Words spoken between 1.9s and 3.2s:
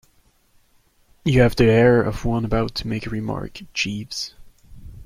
of one about to make a